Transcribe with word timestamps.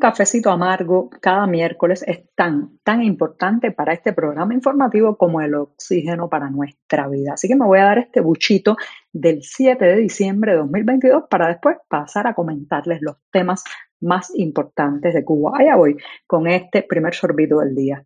cafecito 0.00 0.50
amargo 0.50 1.10
cada 1.20 1.46
miércoles 1.46 2.02
es 2.06 2.22
tan, 2.34 2.78
tan 2.82 3.02
importante 3.02 3.70
para 3.70 3.92
este 3.92 4.12
programa 4.12 4.54
informativo 4.54 5.16
como 5.16 5.40
el 5.40 5.54
oxígeno 5.54 6.28
para 6.28 6.50
nuestra 6.50 7.06
vida. 7.08 7.34
Así 7.34 7.46
que 7.46 7.54
me 7.54 7.66
voy 7.66 7.78
a 7.78 7.84
dar 7.84 7.98
este 7.98 8.20
buchito 8.20 8.76
del 9.12 9.44
7 9.44 9.84
de 9.84 9.96
diciembre 9.96 10.52
de 10.52 10.58
2022 10.58 11.24
para 11.30 11.48
después 11.48 11.76
pasar 11.88 12.26
a 12.26 12.34
comentarles 12.34 13.00
los 13.02 13.16
temas 13.30 13.62
más 14.00 14.32
importantes 14.34 15.14
de 15.14 15.24
Cuba. 15.24 15.52
Allá 15.54 15.76
voy 15.76 15.96
con 16.26 16.48
este 16.48 16.82
primer 16.82 17.14
sorbito 17.14 17.60
del 17.60 17.74
día. 17.74 18.04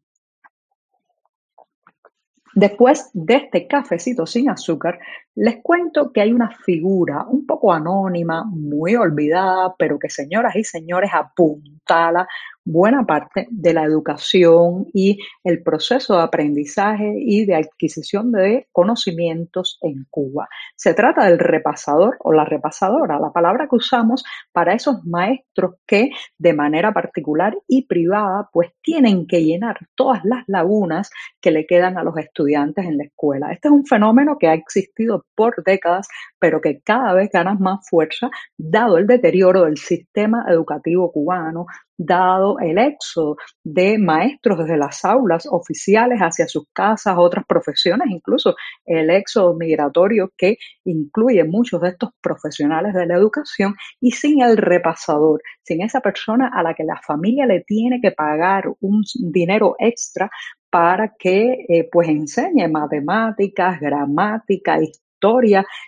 Después 2.55 3.11
de 3.15 3.35
este 3.35 3.67
cafecito 3.67 4.27
sin 4.27 4.49
azúcar, 4.49 5.01
les 5.37 5.63
cuento 5.63 6.13
que 6.13 6.21
hay 6.21 6.33
una 6.33 6.51
figura 6.51 7.25
un 7.29 7.47
poco 7.47 7.73
anónima, 7.73 8.45
muy 8.45 8.95
olvidada, 8.95 9.75
pero 9.79 9.99
que 9.99 10.09
señoras 10.09 10.55
y 10.57 10.65
señores 10.65 11.11
apuntala 11.13 12.29
buena 12.65 13.05
parte 13.05 13.47
de 13.51 13.75
la 13.75 13.85
educación 13.85 14.87
y 14.93 15.19
el 15.43 15.63
proceso 15.63 16.17
de 16.17 16.23
aprendizaje 16.23 17.15
y 17.19 17.45
de 17.45 17.57
adquisición 17.57 18.33
de 18.33 18.69
conocimientos 18.73 19.79
en 19.83 20.07
Cuba. 20.11 20.49
Se 20.77 20.95
trata 20.95 21.27
del 21.27 21.39
repasador 21.39 22.17
o 22.21 22.33
la 22.33 22.45
repasadora, 22.45 23.21
la 23.21 23.33
palabra 23.33 23.69
que 23.69 23.77
usamos 23.77 24.25
para 24.53 24.73
esos 24.73 25.05
maestros 25.05 25.75
que 25.87 26.11
de 26.39 26.55
manera 26.55 26.93
particular 26.93 27.57
y 27.69 27.87
privada 27.87 28.49
pues 28.53 28.71
tienen 28.81 29.27
que 29.27 29.45
llenar 29.45 29.77
todas 29.95 30.25
las 30.25 30.45
lagunas 30.47 31.11
que 31.41 31.51
le 31.51 31.67
quedan 31.67 31.99
a 31.99 32.03
los 32.03 32.17
estudiantes 32.17 32.87
en 32.87 32.97
la 32.97 33.05
escuela. 33.05 33.53
Este 33.53 33.69
es 33.69 33.73
un 33.73 33.85
fenómeno 33.85 34.39
que 34.39 34.49
ha 34.49 34.55
existido 34.55 35.24
por 35.35 35.63
décadas, 35.65 36.09
pero 36.39 36.61
que 36.61 36.81
cada 36.81 37.13
vez 37.15 37.31
gana 37.33 37.55
más 37.55 37.89
fuerza 37.89 38.31
dado 38.57 38.99
el 38.99 39.07
deterioro 39.07 39.65
del 39.65 39.77
sistema 39.77 40.45
educativo 40.49 41.11
cubano, 41.13 41.67
dado 41.97 42.59
el 42.59 42.79
éxodo 42.79 43.37
de 43.63 43.99
maestros 43.99 44.59
desde 44.59 44.77
las 44.77 45.05
aulas 45.05 45.47
oficiales 45.49 46.19
hacia 46.21 46.49
sus 46.49 46.65
casas, 46.73 47.17
otras 47.19 47.45
profesiones, 47.47 48.09
incluso 48.11 48.57
el 48.85 49.11
éxodo 49.11 49.55
migratorio 49.55 50.33
que 50.37 50.57
incluye 50.85 51.45
muchos 51.45 51.81
de 51.81 51.91
estos 51.91 52.11
profesionales 52.21 52.95
de 52.95 53.07
la 53.07 53.15
educación 53.15 53.75
y 54.01 54.11
sin 54.13 54.43
el 54.43 54.57
repasador, 54.57 55.41
sin 55.63 55.83
esa 55.83 56.01
persona 56.01 56.51
a 56.53 56.63
la 56.63 56.75
que 56.75 56.85
la 56.85 57.01
familia 57.07 57.47
le 57.47 57.63
tiene 57.63 58.01
que 58.01 58.11
pagar 58.11 58.65
un 58.81 59.03
dinero 59.31 59.77
extra 59.79 60.31
para 60.71 61.15
que 61.17 61.67
eh, 61.69 61.89
pues 61.91 62.09
enseñe 62.09 62.69
matemáticas, 62.69 63.79
gramática, 63.79 64.83
historia 64.83 65.04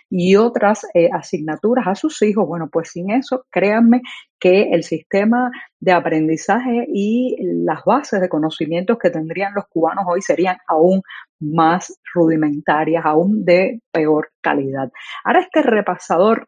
y 0.09 0.35
otras 0.35 0.85
eh, 0.93 1.09
asignaturas 1.11 1.87
a 1.87 1.95
sus 1.95 2.21
hijos. 2.21 2.47
Bueno, 2.47 2.69
pues 2.71 2.89
sin 2.91 3.11
eso, 3.11 3.45
créanme 3.51 4.01
que 4.39 4.69
el 4.71 4.83
sistema 4.83 5.51
de 5.79 5.91
aprendizaje 5.91 6.85
y 6.93 7.35
las 7.65 7.83
bases 7.85 8.21
de 8.21 8.29
conocimientos 8.29 8.97
que 8.99 9.09
tendrían 9.09 9.53
los 9.55 9.65
cubanos 9.69 10.05
hoy 10.07 10.21
serían 10.21 10.57
aún 10.67 11.01
más 11.39 11.99
rudimentarias, 12.13 13.05
aún 13.05 13.45
de 13.45 13.79
peor 13.91 14.29
calidad. 14.41 14.89
Ahora 15.23 15.41
este 15.41 15.61
repasador 15.61 16.47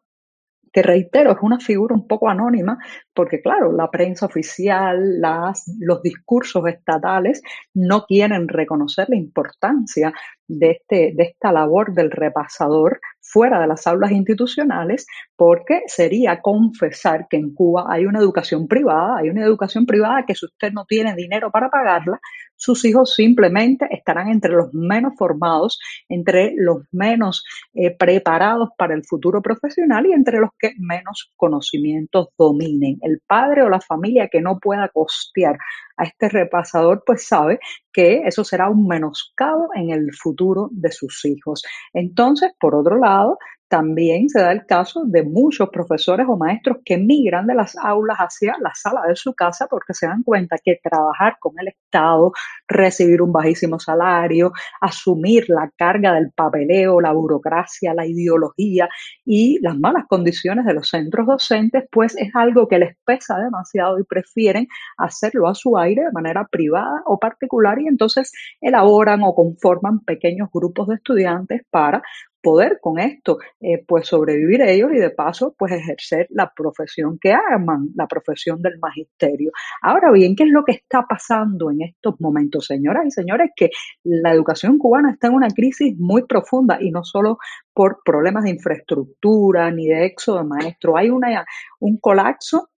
que 0.72 0.81
reitero, 0.81 1.31
es 1.31 1.38
una 1.42 1.59
figura 1.59 1.96
un 1.96 2.07
poco 2.07 2.30
anónima, 2.30 2.78
porque 3.13 3.41
claro, 3.41 3.72
la 3.72 3.90
prensa 3.90 4.25
oficial, 4.25 5.19
las, 5.19 5.66
los 5.80 6.02
discursos 6.02 6.66
estatales 6.68 7.41
no 7.74 8.06
quieren 8.06 8.47
reconocer 8.47 9.07
la 9.09 9.18
importancia 9.18 10.13
de, 10.47 10.72
este, 10.72 11.13
de 11.16 11.24
esta 11.24 11.52
labor 11.52 11.94
del 11.94 12.12
repasador 12.12 13.00
fuera 13.31 13.59
de 13.59 13.67
las 13.67 13.85
aulas 13.88 14.12
institucionales, 14.12 15.06
porque 15.35 15.81
sería 15.88 16.41
confesar 16.41 17.28
que 17.29 17.38
en 17.38 17.53
Cuba 17.53 17.85
hay 17.90 18.06
una 18.06 18.19
educación 18.19 18.67
privada, 18.67 19.17
hay 19.19 19.29
una 19.29 19.44
educación 19.44 19.85
privada 19.85 20.25
que 20.25 20.35
si 20.35 20.45
usted 20.45 20.72
no 20.72 20.85
tiene 20.85 21.16
dinero 21.16 21.51
para 21.51 21.69
pagarla, 21.69 22.19
sus 22.56 22.84
hijos 22.84 23.16
simplemente 23.16 23.88
estarán 23.89 24.28
entre 24.28 24.51
los 24.51 24.73
menos 24.73 25.13
formados, 25.18 25.79
entre 26.09 26.53
los 26.57 26.84
menos 26.91 27.45
eh, 27.73 27.95
preparados 27.95 28.69
para 28.78 28.94
el 28.94 29.06
futuro 29.06 29.41
profesional 29.41 30.06
y 30.06 30.12
entre 30.12 30.39
los 30.39 30.50
que 30.59 30.73
menos 30.78 31.31
conocimientos 31.38 32.28
dominen. 32.38 32.97
El 33.01 33.22
padre 33.25 33.63
o 33.63 33.69
la 33.69 33.79
familia 33.79 34.28
que 34.28 34.41
no 34.41 34.59
pueda 34.59 34.89
costear 34.89 35.57
a 35.95 36.03
este 36.03 36.29
repasador, 36.29 37.03
pues 37.06 37.28
sabe 37.28 37.59
que 37.91 38.23
eso 38.25 38.44
será 38.44 38.69
un 38.69 38.88
menoscabo 38.88 39.69
en 39.75 39.91
el 39.91 40.13
futuro 40.13 40.69
de 40.72 40.91
sus 40.91 41.25
hijos. 41.25 41.63
Entonces, 41.94 42.51
por 42.59 42.75
otro 42.75 42.97
lado, 42.97 43.19
well. 43.19 43.38
También 43.69 44.30
se 44.30 44.41
da 44.41 44.52
el 44.52 44.66
caso 44.66 45.03
de 45.06 45.24
muchos 45.24 45.69
profesores 45.69 46.25
o 46.28 46.35
maestros 46.35 46.80
que 46.84 46.97
migran 46.97 47.46
de 47.47 47.53
las 47.53 47.78
aulas 47.78 48.18
hacia 48.18 48.56
la 48.59 48.74
sala 48.74 49.03
de 49.07 49.16
su 49.16 49.34
casa 49.34 49.68
porque 49.69 49.94
se 49.94 50.07
dan 50.07 50.24
cuenta 50.24 50.57
que 50.57 50.80
trabajar 50.84 51.38
con 51.40 51.53
el 51.59 51.69
Estado, 51.69 52.31
recibir 52.68 53.22
un 53.22 53.31
bajísimo 53.31 53.80
salario, 53.80 54.52
asumir 54.81 55.46
la 55.50 55.72
carga 55.78 56.13
del 56.13 56.31
papeleo, 56.31 57.00
la 57.00 57.13
burocracia, 57.13 57.94
la 57.94 58.07
ideología 58.07 58.90
y 59.24 59.59
las 59.62 59.78
malas 59.78 60.06
condiciones 60.07 60.66
de 60.66 60.74
los 60.74 60.90
centros 60.90 61.28
docentes, 61.28 61.84
pues 61.91 62.18
es 62.18 62.36
algo 62.36 62.68
que 62.68 62.80
les 62.80 62.97
pesa 63.06 63.38
demasiado 63.38 64.00
y 64.00 64.03
prefieren 64.03 64.68
hacerlo 64.97 65.47
a 65.47 65.53
su 65.53 65.78
aire 65.78 66.06
de 66.06 66.12
manera 66.12 66.47
privada 66.51 67.03
o 67.06 67.19
particular 67.19 67.80
y 67.80 67.88
entonces 67.88 68.31
elaboran 68.62 69.22
o 69.24 69.36
conforman 69.36 70.00
pequeños 70.00 70.50
grupos 70.51 70.88
de 70.88 70.96
estudiantes 70.96 71.62
para 71.69 72.01
poder 72.41 72.80
con 72.81 73.00
esto 73.00 73.38
eh, 73.62 73.84
pues 73.86 74.08
sobrevivir 74.08 74.62
ellos 74.62 74.92
y 74.94 75.00
de 75.00 75.09
paso 75.09 75.53
pues 75.58 75.74
ejercer 75.74 76.28
la 76.30 76.52
profesión 76.56 77.20
que 77.20 77.34
aman, 77.34 77.90
la 77.96 78.08
profesión 78.08 78.62
del 78.62 78.80
magisterio. 78.80 79.52
Ahora 79.81 80.12
bien, 80.12 80.36
¿qué 80.36 80.44
es 80.44 80.50
lo 80.50 80.64
que 80.64 80.72
está 80.74 81.06
pasando 81.08 81.69
en 81.69 81.81
estos 81.81 82.16
momentos, 82.22 82.66
señoras 82.66 83.06
y 83.08 83.12
señores? 83.12 83.52
Que 83.56 83.69
la 84.03 84.31
educación 84.31 84.78
cubana 84.78 85.12
está 85.12 85.28
en 85.28 85.34
una 85.34 85.50
crisis 85.50 85.94
muy 85.98 86.24
profunda 86.25 86.78
y 86.81 86.92
no 86.92 87.03
solo 87.03 87.38
por 87.74 88.00
problemas 88.06 88.46
de 88.46 88.52
infraestructura 88.52 89.72
ni 89.72 89.88
de 89.88 90.06
éxodo 90.06 90.38
de 90.40 90.44
maestros, 90.46 90.96
hay 90.98 91.09
una, 91.09 91.46
un 91.80 91.98
colapso 91.98 92.69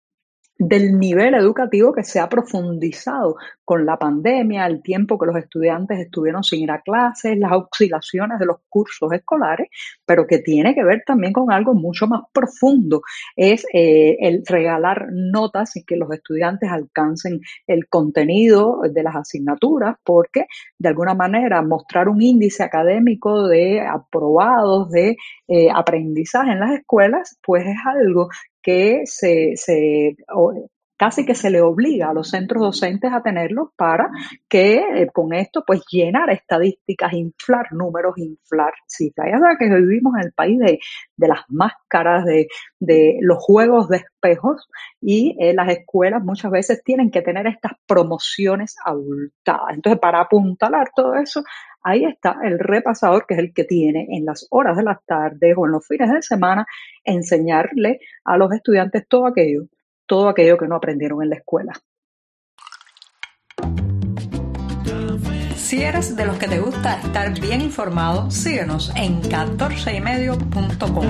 del 0.62 1.00
nivel 1.00 1.34
educativo 1.34 1.92
que 1.92 2.04
se 2.04 2.20
ha 2.20 2.30
profundizado 2.30 3.36
con 3.66 3.84
la 3.84 3.98
pandemia, 3.98 4.68
el 4.68 4.84
tiempo 4.84 5.18
que 5.18 5.26
los 5.26 5.36
estudiantes 5.36 6.00
estuvieron 6.00 6.44
sin 6.44 6.62
ir 6.62 6.70
a 6.70 6.82
clases, 6.82 7.36
las 7.40 7.52
oscilaciones 7.54 8.38
de 8.38 8.46
los 8.46 8.58
cursos 8.70 9.12
escolares, 9.12 9.70
pero 10.06 10.28
que 10.28 10.38
tiene 10.38 10.76
que 10.76 10.84
ver 10.84 11.02
también 11.04 11.34
con 11.34 11.52
algo 11.52 11.74
mucho 11.74 12.06
más 12.06 12.22
profundo, 12.32 13.02
es 13.36 13.66
eh, 13.74 14.18
el 14.20 14.44
regalar 14.46 15.08
notas 15.12 15.76
y 15.78 15.84
que 15.84 15.96
los 15.96 16.12
estudiantes 16.12 16.70
alcancen 16.70 17.40
el 17.66 17.88
contenido 17.88 18.82
de 18.88 19.02
las 19.02 19.16
asignaturas, 19.16 19.96
porque 20.04 20.46
de 20.78 20.90
alguna 20.90 21.16
manera 21.16 21.64
mostrar 21.64 22.08
un 22.08 22.22
índice 22.22 22.62
académico 22.62 23.48
de 23.48 23.82
aprobados 23.82 24.92
de 24.92 25.18
eh, 25.48 25.70
aprendizaje 25.74 26.52
en 26.52 26.60
las 26.60 26.72
escuelas, 26.74 27.40
pues 27.42 27.66
es 27.66 27.78
algo 27.84 28.30
que 28.62 29.02
se, 29.06 29.54
se 29.56 30.16
casi 31.02 31.26
que 31.26 31.34
se 31.34 31.50
le 31.50 31.62
obliga 31.62 32.12
a 32.12 32.14
los 32.14 32.30
centros 32.30 32.62
docentes 32.62 33.12
a 33.12 33.24
tenerlos 33.24 33.70
para 33.76 34.12
que 34.48 34.76
eh, 34.76 35.08
con 35.12 35.34
esto 35.34 35.64
pues 35.66 35.82
llenar 35.92 36.30
estadísticas, 36.30 37.14
inflar 37.14 37.74
números, 37.74 38.14
inflar 38.20 38.72
cifras. 38.86 39.30
Ya 39.32 39.40
sabes 39.40 39.58
que 39.58 39.66
vivimos 39.66 40.14
en 40.20 40.28
el 40.28 40.32
país 40.32 40.60
de, 40.60 40.80
de 41.18 41.28
las 41.28 41.40
máscaras, 41.48 42.24
de, 42.26 42.46
de, 42.80 43.18
los 43.22 43.40
juegos 43.40 43.90
de 43.90 43.98
espejos 43.98 44.70
y 45.02 45.36
eh, 45.40 45.56
las 45.56 45.70
escuelas 45.70 46.24
muchas 46.24 46.52
veces 46.52 46.84
tienen 46.84 47.10
que 47.10 47.24
tener 47.24 47.48
estas 47.48 47.72
promociones 47.88 48.76
abultadas. 48.86 49.74
Entonces, 49.74 50.00
para 50.00 50.22
apuntalar 50.22 50.92
todo 50.96 51.16
eso, 51.16 51.42
ahí 51.84 52.06
está 52.06 52.38
el 52.44 52.60
repasador, 52.60 53.26
que 53.28 53.34
es 53.36 53.40
el 53.40 53.54
que 53.54 53.64
tiene 53.64 54.08
en 54.12 54.26
las 54.26 54.48
horas 54.50 54.78
de 54.78 54.84
las 54.84 55.04
tardes 55.06 55.56
o 55.58 55.66
en 55.66 55.72
los 55.72 55.88
fines 55.88 56.12
de 56.12 56.22
semana 56.22 56.66
enseñarle 57.04 58.00
a 58.24 58.38
los 58.38 58.52
estudiantes 58.54 59.08
todo 59.08 59.26
aquello, 59.28 59.68
todo 60.06 60.30
aquello 60.30 60.58
que 60.58 60.68
no 60.68 60.76
aprendieron 60.76 61.24
en 61.24 61.30
la 61.30 61.36
escuela. 61.38 61.74
Si 65.56 65.82
eres 65.82 66.18
de 66.18 66.26
los 66.26 66.38
que 66.38 66.50
te 66.50 66.60
gusta 66.60 67.00
estar 67.00 67.40
bien 67.40 67.62
informado, 67.62 68.30
síguenos 68.30 68.92
en 68.98 69.22
14ymedio.com. 69.22 71.06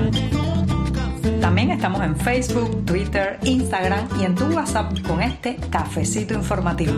También 1.40 1.72
estamos 1.72 2.00
en 2.02 2.14
Facebook, 2.14 2.84
Twitter, 2.86 3.40
Instagram 3.42 4.08
y 4.20 4.24
en 4.24 4.36
tu 4.36 4.44
WhatsApp 4.54 4.92
con 5.04 5.20
este 5.20 5.56
cafecito 5.70 6.34
informativo. 6.34 6.92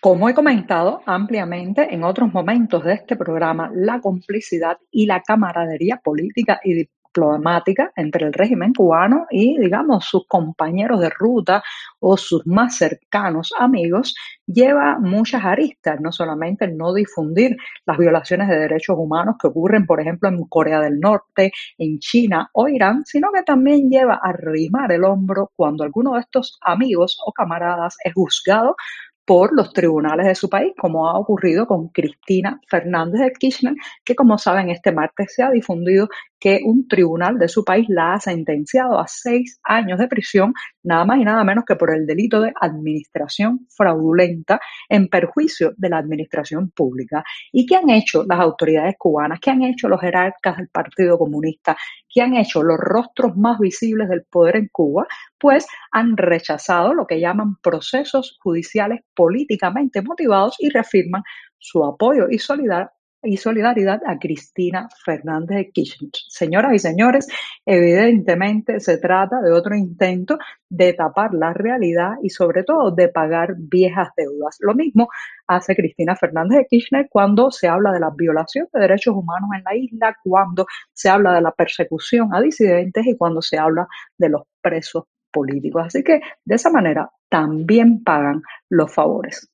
Como 0.00 0.30
he 0.30 0.34
comentado 0.34 1.02
ampliamente 1.04 1.94
en 1.94 2.04
otros 2.04 2.32
momentos 2.32 2.84
de 2.84 2.94
este 2.94 3.16
programa, 3.16 3.70
la 3.74 4.00
complicidad 4.00 4.78
y 4.90 5.04
la 5.04 5.20
camaradería 5.20 5.98
política 5.98 6.58
y 6.64 6.72
diplomática 6.72 7.92
entre 7.96 8.26
el 8.26 8.32
régimen 8.32 8.72
cubano 8.72 9.26
y, 9.30 9.58
digamos, 9.58 10.06
sus 10.06 10.26
compañeros 10.26 11.00
de 11.00 11.10
ruta 11.10 11.62
o 11.98 12.16
sus 12.16 12.46
más 12.46 12.78
cercanos 12.78 13.52
amigos 13.58 14.14
lleva 14.46 14.98
muchas 14.98 15.44
aristas, 15.44 16.00
no 16.00 16.12
solamente 16.12 16.64
el 16.64 16.78
no 16.78 16.94
difundir 16.94 17.58
las 17.84 17.98
violaciones 17.98 18.48
de 18.48 18.58
derechos 18.58 18.96
humanos 18.98 19.36
que 19.38 19.48
ocurren, 19.48 19.84
por 19.84 20.00
ejemplo, 20.00 20.30
en 20.30 20.42
Corea 20.44 20.80
del 20.80 20.98
Norte, 20.98 21.52
en 21.76 21.98
China 21.98 22.48
o 22.54 22.68
Irán, 22.68 23.04
sino 23.04 23.30
que 23.32 23.42
también 23.42 23.90
lleva 23.90 24.14
a 24.14 24.30
arrimar 24.30 24.92
el 24.92 25.04
hombro 25.04 25.50
cuando 25.56 25.84
alguno 25.84 26.14
de 26.14 26.20
estos 26.20 26.58
amigos 26.62 27.18
o 27.26 27.32
camaradas 27.32 27.96
es 28.02 28.14
juzgado 28.14 28.76
por 29.24 29.54
los 29.54 29.72
tribunales 29.72 30.26
de 30.26 30.34
su 30.34 30.48
país, 30.48 30.72
como 30.76 31.08
ha 31.08 31.18
ocurrido 31.18 31.66
con 31.66 31.88
Cristina 31.88 32.60
Fernández 32.68 33.20
de 33.20 33.32
Kirchner, 33.32 33.74
que 34.04 34.14
como 34.14 34.38
saben 34.38 34.70
este 34.70 34.92
martes 34.92 35.34
se 35.34 35.42
ha 35.42 35.50
difundido 35.50 36.08
que 36.40 36.60
un 36.64 36.88
tribunal 36.88 37.38
de 37.38 37.48
su 37.48 37.64
país 37.64 37.86
la 37.88 38.14
ha 38.14 38.20
sentenciado 38.20 38.98
a 38.98 39.06
seis 39.06 39.60
años 39.62 39.98
de 39.98 40.08
prisión, 40.08 40.54
nada 40.82 41.04
más 41.04 41.18
y 41.18 41.24
nada 41.24 41.44
menos 41.44 41.64
que 41.66 41.76
por 41.76 41.94
el 41.94 42.06
delito 42.06 42.40
de 42.40 42.52
administración 42.60 43.66
fraudulenta 43.68 44.58
en 44.88 45.08
perjuicio 45.08 45.74
de 45.76 45.90
la 45.90 45.98
administración 45.98 46.70
pública. 46.70 47.22
¿Y 47.52 47.66
qué 47.66 47.76
han 47.76 47.90
hecho 47.90 48.24
las 48.26 48.40
autoridades 48.40 48.94
cubanas? 48.98 49.38
¿Qué 49.40 49.50
han 49.50 49.62
hecho 49.62 49.88
los 49.88 50.00
jerarcas 50.00 50.56
del 50.56 50.68
Partido 50.68 51.18
Comunista? 51.18 51.76
¿Qué 52.10 52.22
han 52.22 52.34
hecho 52.34 52.62
los 52.62 52.78
rostros 52.78 53.36
más 53.36 53.58
visibles 53.58 54.08
del 54.08 54.24
poder 54.24 54.56
en 54.56 54.68
Cuba? 54.72 55.06
Pues 55.38 55.66
han 55.92 56.16
rechazado 56.16 56.92
lo 56.92 57.06
que 57.06 57.20
llaman 57.20 57.56
procesos 57.62 58.38
judiciales 58.42 59.00
políticamente 59.14 60.02
motivados 60.02 60.56
y 60.58 60.70
reafirman 60.70 61.22
su 61.58 61.84
apoyo 61.84 62.26
y 62.30 62.38
solidaridad 62.38 62.90
y 63.22 63.36
solidaridad 63.36 64.00
a 64.06 64.18
Cristina 64.18 64.88
Fernández 65.04 65.56
de 65.56 65.70
Kirchner. 65.70 66.10
Señoras 66.28 66.74
y 66.74 66.78
señores, 66.78 67.28
evidentemente 67.66 68.80
se 68.80 68.98
trata 68.98 69.40
de 69.40 69.52
otro 69.52 69.74
intento 69.74 70.38
de 70.68 70.92
tapar 70.94 71.34
la 71.34 71.52
realidad 71.52 72.12
y 72.22 72.30
sobre 72.30 72.64
todo 72.64 72.90
de 72.90 73.08
pagar 73.08 73.54
viejas 73.56 74.08
deudas. 74.16 74.56
Lo 74.60 74.74
mismo 74.74 75.08
hace 75.46 75.74
Cristina 75.74 76.16
Fernández 76.16 76.58
de 76.58 76.66
Kirchner 76.66 77.08
cuando 77.10 77.50
se 77.50 77.68
habla 77.68 77.92
de 77.92 78.00
la 78.00 78.10
violación 78.16 78.68
de 78.72 78.80
derechos 78.80 79.14
humanos 79.14 79.50
en 79.56 79.64
la 79.64 79.74
isla, 79.74 80.16
cuando 80.22 80.66
se 80.92 81.08
habla 81.08 81.34
de 81.34 81.42
la 81.42 81.52
persecución 81.52 82.34
a 82.34 82.40
disidentes 82.40 83.06
y 83.06 83.16
cuando 83.16 83.42
se 83.42 83.58
habla 83.58 83.86
de 84.16 84.28
los 84.28 84.42
presos 84.60 85.04
políticos. 85.30 85.82
Así 85.86 86.02
que 86.02 86.20
de 86.44 86.54
esa 86.54 86.70
manera 86.70 87.10
también 87.28 88.02
pagan 88.02 88.42
los 88.68 88.92
favores. 88.92 89.48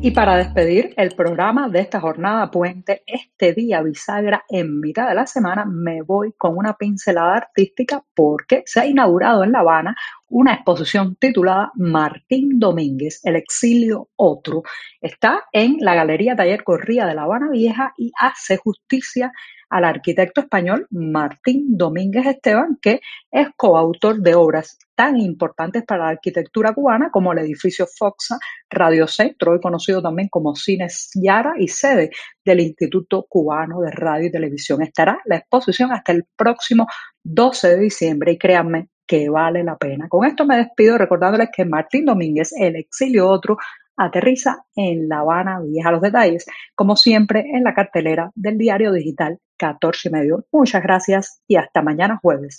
Y 0.00 0.12
para 0.12 0.36
despedir 0.36 0.94
el 0.96 1.10
programa 1.16 1.68
de 1.68 1.80
esta 1.80 1.98
jornada 2.00 2.52
puente, 2.52 3.02
este 3.04 3.52
día 3.52 3.82
bisagra 3.82 4.44
en 4.48 4.78
mitad 4.78 5.08
de 5.08 5.16
la 5.16 5.26
semana, 5.26 5.64
me 5.64 6.02
voy 6.02 6.34
con 6.38 6.56
una 6.56 6.76
pincelada 6.76 7.36
artística 7.36 8.04
porque 8.14 8.62
se 8.64 8.78
ha 8.78 8.86
inaugurado 8.86 9.42
en 9.42 9.50
La 9.50 9.58
Habana 9.58 9.96
una 10.28 10.54
exposición 10.54 11.16
titulada 11.16 11.72
Martín 11.74 12.58
Domínguez, 12.58 13.20
el 13.24 13.36
exilio 13.36 14.08
otro. 14.16 14.62
Está 15.00 15.44
en 15.52 15.76
la 15.80 15.94
Galería 15.94 16.36
Taller 16.36 16.64
Corría 16.64 17.06
de 17.06 17.14
La 17.14 17.22
Habana 17.22 17.50
Vieja 17.50 17.94
y 17.96 18.12
hace 18.20 18.56
justicia 18.56 19.32
al 19.70 19.84
arquitecto 19.84 20.40
español 20.40 20.86
Martín 20.90 21.76
Domínguez 21.76 22.26
Esteban, 22.26 22.78
que 22.80 23.00
es 23.30 23.48
coautor 23.56 24.20
de 24.20 24.34
obras 24.34 24.78
tan 24.94 25.18
importantes 25.18 25.84
para 25.84 26.04
la 26.04 26.10
arquitectura 26.10 26.72
cubana 26.72 27.10
como 27.10 27.32
el 27.32 27.38
edificio 27.38 27.86
Foxa, 27.86 28.38
Radio 28.70 29.06
Centro, 29.06 29.52
hoy 29.52 29.60
conocido 29.60 30.02
también 30.02 30.28
como 30.28 30.56
Cines 30.56 31.10
Yara 31.14 31.54
y 31.58 31.68
sede 31.68 32.10
del 32.44 32.60
Instituto 32.60 33.26
Cubano 33.28 33.80
de 33.80 33.90
Radio 33.90 34.28
y 34.28 34.32
Televisión. 34.32 34.82
Estará 34.82 35.20
la 35.26 35.36
exposición 35.36 35.92
hasta 35.92 36.12
el 36.12 36.24
próximo 36.36 36.86
12 37.22 37.68
de 37.68 37.78
diciembre 37.78 38.32
y 38.32 38.38
créanme 38.38 38.88
que 39.08 39.28
vale 39.28 39.64
la 39.64 39.76
pena. 39.76 40.08
Con 40.08 40.24
esto 40.24 40.44
me 40.44 40.58
despido 40.58 40.98
recordándoles 40.98 41.48
que 41.52 41.64
Martín 41.64 42.04
Domínguez, 42.04 42.52
el 42.56 42.76
exilio 42.76 43.28
otro, 43.28 43.56
aterriza 43.96 44.64
en 44.76 45.08
La 45.08 45.20
Habana 45.20 45.60
Vieja. 45.60 45.90
Los 45.90 46.02
detalles, 46.02 46.46
como 46.74 46.94
siempre, 46.94 47.44
en 47.52 47.64
la 47.64 47.74
cartelera 47.74 48.30
del 48.34 48.58
diario 48.58 48.92
digital 48.92 49.38
14 49.56 50.08
y 50.08 50.12
medio. 50.12 50.44
Muchas 50.52 50.82
gracias 50.82 51.42
y 51.48 51.56
hasta 51.56 51.82
mañana 51.82 52.18
jueves. 52.22 52.58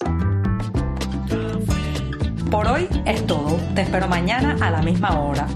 Por 2.52 2.68
hoy 2.68 2.88
es 3.06 3.26
todo. 3.28 3.58
Te 3.76 3.82
espero 3.82 4.08
mañana 4.08 4.58
a 4.60 4.72
la 4.72 4.82
misma 4.82 5.22
hora. 5.22 5.48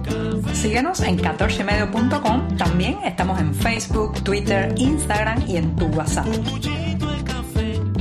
Síguenos 0.54 1.02
en 1.02 1.18
14medio.com. 1.18 2.56
También 2.56 3.00
estamos 3.04 3.42
en 3.42 3.54
Facebook, 3.54 4.24
Twitter, 4.24 4.74
Instagram 4.78 5.44
y 5.48 5.58
en 5.58 5.76
tu 5.76 5.88
WhatsApp. 5.88 6.28